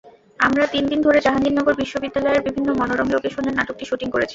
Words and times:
আমরা 0.39 0.63
তিন 0.73 0.83
দিন 0.91 0.99
ধরে 1.01 1.19
জাহাঙ্গীরনগর 1.21 1.75
বিশ্ববিদ্যালয়ের 1.81 2.45
বিভিন্ন 2.47 2.69
মনোরম 2.79 3.07
লোকেশনে 3.15 3.51
নাটকটির 3.53 3.89
শুটিং 3.89 4.07
করেছি। 4.11 4.29